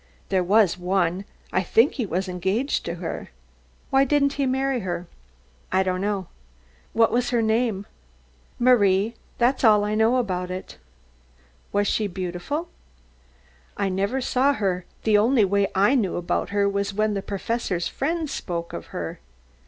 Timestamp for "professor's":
17.21-17.87